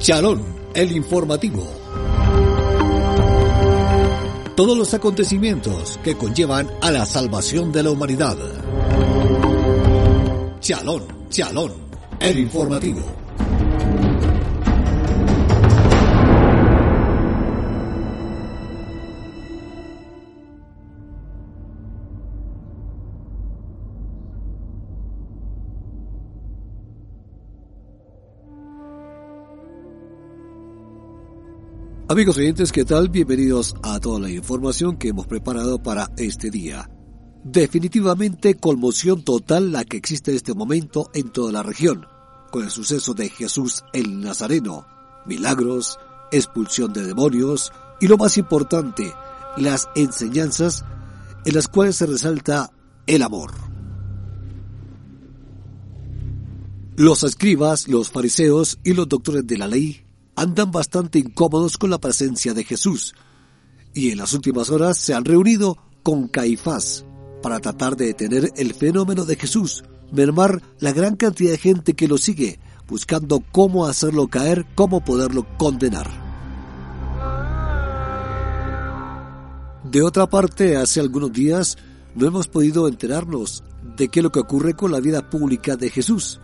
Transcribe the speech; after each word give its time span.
Chalón, 0.00 0.42
el 0.72 0.92
informativo. 0.92 1.62
Todos 4.56 4.78
los 4.78 4.94
acontecimientos 4.94 6.00
que 6.02 6.16
conllevan 6.16 6.70
a 6.80 6.90
la 6.90 7.04
salvación 7.04 7.70
de 7.70 7.82
la 7.82 7.90
humanidad. 7.90 8.34
Chalón, 10.60 11.04
Chalón, 11.28 11.74
el 12.18 12.38
informativo. 12.38 13.02
Amigos 32.10 32.38
oyentes, 32.38 32.72
¿qué 32.72 32.84
tal? 32.84 33.08
Bienvenidos 33.08 33.76
a 33.84 34.00
toda 34.00 34.18
la 34.18 34.30
información 34.30 34.96
que 34.96 35.10
hemos 35.10 35.28
preparado 35.28 35.80
para 35.80 36.10
este 36.16 36.50
día. 36.50 36.90
Definitivamente 37.44 38.56
conmoción 38.56 39.22
total 39.22 39.70
la 39.70 39.84
que 39.84 39.96
existe 39.96 40.32
en 40.32 40.38
este 40.38 40.52
momento 40.52 41.08
en 41.14 41.30
toda 41.30 41.52
la 41.52 41.62
región, 41.62 42.08
con 42.50 42.64
el 42.64 42.70
suceso 42.72 43.14
de 43.14 43.28
Jesús 43.28 43.84
el 43.92 44.20
Nazareno, 44.20 44.88
milagros, 45.24 46.00
expulsión 46.32 46.92
de 46.92 47.04
demonios 47.04 47.70
y 48.00 48.08
lo 48.08 48.18
más 48.18 48.38
importante, 48.38 49.14
las 49.56 49.88
enseñanzas 49.94 50.84
en 51.44 51.54
las 51.54 51.68
cuales 51.68 51.94
se 51.94 52.06
resalta 52.06 52.72
el 53.06 53.22
amor. 53.22 53.52
Los 56.96 57.22
escribas, 57.22 57.86
los 57.86 58.10
fariseos 58.10 58.80
y 58.82 58.94
los 58.94 59.08
doctores 59.08 59.46
de 59.46 59.58
la 59.58 59.68
ley 59.68 60.09
andan 60.40 60.70
bastante 60.70 61.18
incómodos 61.18 61.76
con 61.76 61.90
la 61.90 61.98
presencia 61.98 62.54
de 62.54 62.64
Jesús 62.64 63.14
y 63.92 64.10
en 64.10 64.16
las 64.16 64.32
últimas 64.32 64.70
horas 64.70 64.96
se 64.96 65.12
han 65.12 65.26
reunido 65.26 65.76
con 66.02 66.28
Caifás 66.28 67.04
para 67.42 67.60
tratar 67.60 67.94
de 67.94 68.06
detener 68.06 68.50
el 68.56 68.72
fenómeno 68.72 69.26
de 69.26 69.36
Jesús, 69.36 69.84
mermar 70.10 70.62
la 70.78 70.92
gran 70.92 71.16
cantidad 71.16 71.50
de 71.50 71.58
gente 71.58 71.92
que 71.92 72.08
lo 72.08 72.16
sigue, 72.16 72.58
buscando 72.88 73.44
cómo 73.52 73.84
hacerlo 73.84 74.28
caer, 74.28 74.64
cómo 74.74 75.04
poderlo 75.04 75.46
condenar. 75.58 76.08
De 79.84 80.02
otra 80.02 80.26
parte, 80.26 80.78
hace 80.78 81.00
algunos 81.00 81.34
días 81.34 81.76
no 82.14 82.26
hemos 82.26 82.48
podido 82.48 82.88
enterarnos 82.88 83.62
de 83.94 84.08
qué 84.08 84.20
es 84.20 84.24
lo 84.24 84.32
que 84.32 84.40
ocurre 84.40 84.72
con 84.72 84.90
la 84.90 85.00
vida 85.00 85.28
pública 85.28 85.76
de 85.76 85.90
Jesús. 85.90 86.40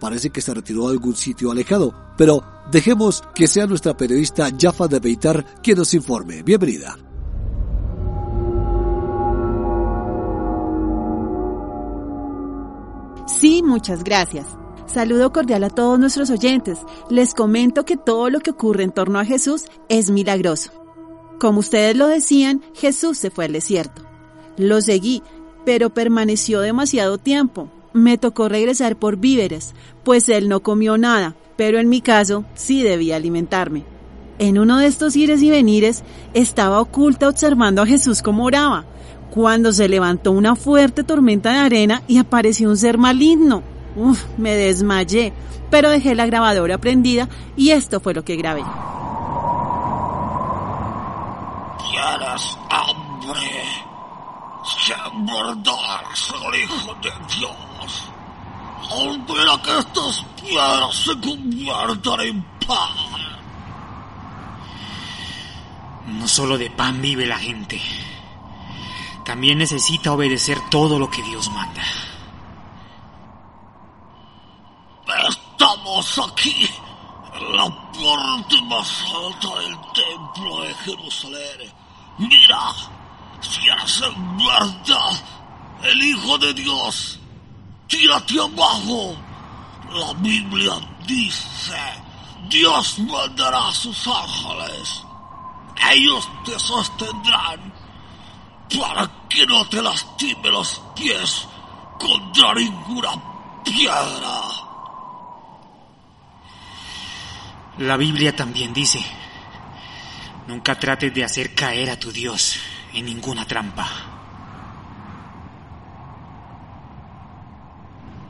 Parece 0.00 0.30
que 0.30 0.40
se 0.40 0.54
retiró 0.54 0.88
a 0.88 0.92
algún 0.92 1.14
sitio 1.14 1.50
alejado, 1.50 1.94
pero 2.16 2.53
dejemos 2.70 3.22
que 3.34 3.46
sea 3.46 3.66
nuestra 3.66 3.96
periodista 3.96 4.48
Jaffa 4.58 4.88
de 4.88 5.00
Beitar 5.00 5.44
quien 5.62 5.78
nos 5.78 5.94
informe. 5.94 6.42
Bienvenida. 6.42 6.96
Sí, 13.26 13.62
muchas 13.62 14.04
gracias. 14.04 14.46
Saludo 14.86 15.32
cordial 15.32 15.64
a 15.64 15.70
todos 15.70 15.98
nuestros 15.98 16.30
oyentes. 16.30 16.78
Les 17.10 17.34
comento 17.34 17.84
que 17.84 17.96
todo 17.96 18.30
lo 18.30 18.40
que 18.40 18.50
ocurre 18.50 18.84
en 18.84 18.92
torno 18.92 19.18
a 19.18 19.24
Jesús 19.24 19.64
es 19.88 20.10
milagroso. 20.10 20.70
Como 21.40 21.60
ustedes 21.60 21.96
lo 21.96 22.06
decían, 22.06 22.62
Jesús 22.74 23.18
se 23.18 23.30
fue 23.30 23.46
al 23.46 23.52
desierto. 23.52 24.02
Lo 24.56 24.80
seguí, 24.80 25.22
pero 25.64 25.90
permaneció 25.90 26.60
demasiado 26.60 27.18
tiempo. 27.18 27.68
Me 27.92 28.18
tocó 28.18 28.48
regresar 28.48 28.96
por 28.96 29.16
víveres, 29.16 29.74
pues 30.04 30.28
él 30.28 30.48
no 30.48 30.62
comió 30.62 30.96
nada, 30.96 31.36
pero 31.56 31.78
en 31.78 31.88
mi 31.88 32.00
caso 32.00 32.44
sí 32.54 32.82
debía 32.82 33.16
alimentarme. 33.16 33.84
En 34.38 34.58
uno 34.58 34.78
de 34.78 34.86
estos 34.86 35.14
ires 35.14 35.42
y 35.42 35.50
venires 35.50 36.02
estaba 36.32 36.80
oculta 36.80 37.28
observando 37.28 37.82
a 37.82 37.86
Jesús 37.86 38.20
como 38.22 38.44
oraba, 38.44 38.84
cuando 39.30 39.72
se 39.72 39.88
levantó 39.88 40.32
una 40.32 40.56
fuerte 40.56 41.04
tormenta 41.04 41.52
de 41.52 41.58
arena 41.58 42.02
y 42.08 42.18
apareció 42.18 42.68
un 42.68 42.76
ser 42.76 42.98
maligno. 42.98 43.62
Uf, 43.96 44.24
me 44.36 44.54
desmayé, 44.54 45.32
pero 45.70 45.90
dejé 45.90 46.14
la 46.14 46.26
grabadora 46.26 46.78
prendida 46.78 47.28
y 47.56 47.70
esto 47.70 48.00
fue 48.00 48.14
lo 48.14 48.24
que 48.24 48.36
grabé. 48.36 48.64
¿Tienes 51.90 52.58
hambre? 52.70 53.62
Sin 54.64 55.24
mordarse 55.24 56.34
hijo 56.62 56.94
de 57.02 57.10
Dios. 57.36 57.73
Ordena 58.94 59.60
que 59.62 59.78
estas 59.78 60.24
piedras 60.40 60.94
se 60.94 61.20
conviertan 61.20 62.20
en 62.20 62.42
pan. 62.66 63.14
No 66.06 66.28
solo 66.28 66.56
de 66.56 66.70
pan 66.70 67.02
vive 67.02 67.26
la 67.26 67.38
gente. 67.38 67.80
También 69.24 69.58
necesita 69.58 70.12
obedecer 70.12 70.58
todo 70.70 70.98
lo 70.98 71.10
que 71.10 71.22
Dios 71.22 71.50
manda. 71.50 71.82
Estamos 75.28 76.20
aquí, 76.28 76.68
en 77.34 77.56
la 77.56 77.64
parte 77.64 78.62
más 78.62 79.04
alta 79.12 79.60
del 79.60 79.76
templo 79.92 80.60
de 80.62 80.74
Jerusalén. 80.74 81.72
Mira, 82.18 82.72
si 83.40 83.66
eres 83.66 84.02
en 84.02 84.36
verdad 84.36 85.12
el 85.82 86.02
Hijo 86.02 86.38
de 86.38 86.54
Dios, 86.54 87.18
tírate 87.94 88.40
abajo. 88.40 89.16
La 89.92 90.12
Biblia 90.14 90.72
dice, 91.06 91.76
Dios 92.48 92.98
mandará 92.98 93.68
a 93.68 93.72
sus 93.72 94.06
ángeles. 94.06 95.02
Ellos 95.92 96.28
te 96.44 96.58
sostendrán 96.58 97.72
para 98.76 99.10
que 99.28 99.46
no 99.46 99.64
te 99.68 99.80
lastime 99.80 100.50
los 100.50 100.80
pies 100.96 101.46
contra 101.98 102.54
ninguna 102.54 103.10
piedra. 103.64 104.40
La 107.78 107.96
Biblia 107.96 108.34
también 108.34 108.72
dice, 108.72 109.04
nunca 110.46 110.78
trates 110.78 111.12
de 111.12 111.24
hacer 111.24 111.54
caer 111.54 111.90
a 111.90 111.98
tu 111.98 112.10
Dios 112.10 112.56
en 112.92 113.04
ninguna 113.04 113.44
trampa. 113.44 114.13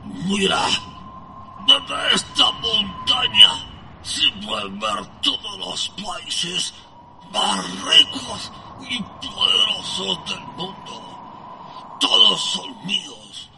Mira, 0.05 0.61
desde 1.67 2.15
esta 2.15 2.51
montaña 2.51 3.49
se 4.03 4.29
pueden 4.45 4.79
ver 4.79 5.05
todos 5.21 5.57
los 5.57 5.89
países 6.03 6.73
más 7.31 7.65
ricos 7.83 8.51
y 8.89 9.01
poderosos 9.01 10.29
del 10.29 10.41
mundo. 10.55 11.97
Todos 11.99 12.41
son 12.51 12.85
míos. 12.85 13.49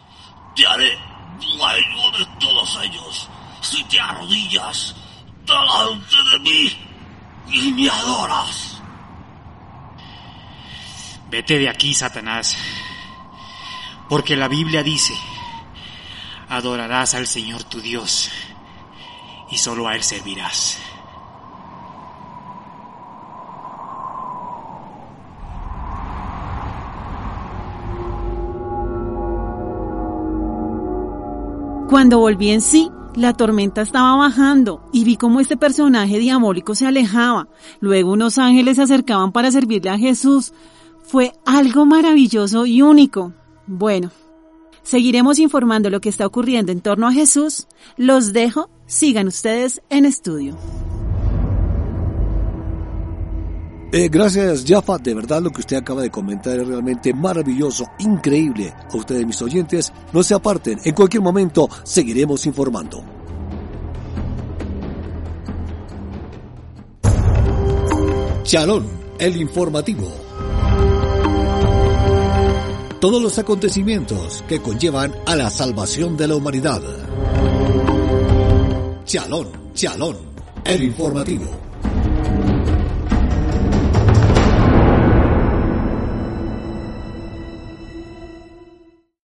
Te 0.56 0.66
haré 0.66 0.98
dueño 1.40 2.12
de 2.18 2.26
todos 2.40 2.80
ellos 2.84 3.30
si 3.62 3.84
te 3.86 4.00
arrodillas 4.00 4.96
delante 5.46 6.16
de 6.32 6.40
mí 6.40 6.88
y 7.52 7.72
me 7.74 7.90
adoras. 7.90 8.82
Vete 11.30 11.60
de 11.60 11.70
aquí, 11.70 11.94
Satanás, 11.94 12.56
porque 14.08 14.38
la 14.38 14.48
Biblia 14.48 14.82
dice, 14.82 15.14
adorarás 16.50 17.14
al 17.14 17.28
Señor 17.28 17.64
tu 17.64 17.82
Dios 17.82 18.30
y 19.50 19.58
solo 19.58 19.88
a 19.88 19.96
Él 19.96 20.04
servirás. 20.04 20.80
Cuando 31.90 32.20
volví 32.20 32.50
en 32.50 32.60
sí, 32.60 32.92
la 33.16 33.34
tormenta 33.34 33.82
estaba 33.82 34.16
bajando 34.18 34.82
y 34.92 35.06
vi 35.06 35.16
cómo 35.16 35.40
este 35.40 35.56
personaje 35.56 36.20
diabólico 36.20 36.76
se 36.76 36.86
alejaba. 36.86 37.48
Luego 37.80 38.12
unos 38.12 38.38
ángeles 38.38 38.76
se 38.76 38.84
acercaban 38.84 39.32
para 39.32 39.52
servirle 39.52 39.90
a 39.90 39.98
Jesús. 39.98 40.54
Fue 41.04 41.32
algo 41.46 41.86
maravilloso 41.86 42.66
y 42.66 42.82
único. 42.82 43.34
Bueno, 43.66 44.12
seguiremos 44.88 45.38
informando 45.38 45.90
lo 45.90 46.00
que 46.00 46.10
está 46.10 46.26
ocurriendo 46.26 46.72
en 46.72 46.82
torno 46.82 47.08
a 47.08 47.12
Jesús. 47.12 47.68
Los 47.98 48.32
dejo, 48.32 48.70
sigan 48.86 49.28
ustedes 49.28 49.82
en 49.90 50.06
estudio. 50.06 50.58
Eh, 53.92 54.10
gracias, 54.10 54.66
Jaffa. 54.68 54.98
De 54.98 55.14
verdad, 55.14 55.42
lo 55.42 55.50
que 55.50 55.62
usted 55.62 55.78
acaba 55.78 56.02
de 56.02 56.10
comentar 56.10 56.60
es 56.60 56.68
realmente 56.68 57.14
maravilloso, 57.14 57.86
increíble. 58.00 58.74
A 58.92 58.98
ustedes, 58.98 59.26
mis 59.26 59.42
oyentes, 59.42 59.94
no 60.14 60.24
se 60.24 60.34
aparten. 60.34 60.80
En 60.84 60.94
cualquier 60.94 61.24
momento 61.24 61.70
seguiremos 61.84 62.46
informando. 62.46 63.04
Chalón, 68.44 68.88
el 69.20 69.36
informativo. 69.38 70.27
Todos 73.00 73.22
los 73.22 73.38
acontecimientos 73.38 74.44
que 74.48 74.60
conllevan 74.60 75.14
a 75.28 75.36
la 75.36 75.52
salvación 75.52 76.18
de 76.18 76.28
la 76.28 76.36
humanidad. 76.36 76.82
Chalón, 79.06 79.50
Chalón, 79.74 80.18
El 80.66 80.84
informativo 80.84 81.67